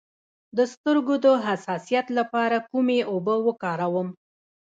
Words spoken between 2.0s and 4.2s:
لپاره کومې اوبه وکاروم؟